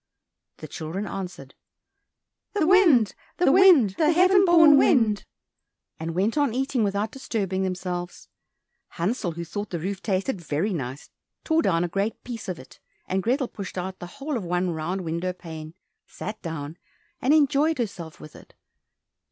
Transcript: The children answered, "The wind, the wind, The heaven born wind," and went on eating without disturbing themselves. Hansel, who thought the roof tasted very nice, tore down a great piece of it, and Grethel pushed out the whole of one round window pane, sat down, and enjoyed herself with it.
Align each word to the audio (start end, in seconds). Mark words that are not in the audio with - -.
The 0.57 0.67
children 0.67 1.05
answered, 1.05 1.53
"The 2.53 2.65
wind, 2.65 3.13
the 3.37 3.51
wind, 3.51 3.91
The 3.99 4.09
heaven 4.11 4.45
born 4.45 4.75
wind," 4.75 5.27
and 5.99 6.15
went 6.15 6.39
on 6.39 6.55
eating 6.55 6.83
without 6.83 7.11
disturbing 7.11 7.61
themselves. 7.61 8.27
Hansel, 8.97 9.33
who 9.33 9.45
thought 9.45 9.69
the 9.69 9.77
roof 9.77 10.01
tasted 10.01 10.41
very 10.41 10.73
nice, 10.73 11.11
tore 11.43 11.61
down 11.61 11.83
a 11.83 11.87
great 11.87 12.23
piece 12.23 12.49
of 12.49 12.57
it, 12.57 12.79
and 13.07 13.21
Grethel 13.21 13.47
pushed 13.47 13.77
out 13.77 13.99
the 13.99 14.07
whole 14.17 14.37
of 14.37 14.43
one 14.43 14.71
round 14.71 15.01
window 15.01 15.33
pane, 15.33 15.75
sat 16.07 16.41
down, 16.41 16.79
and 17.21 17.31
enjoyed 17.31 17.77
herself 17.77 18.19
with 18.19 18.35
it. 18.35 18.55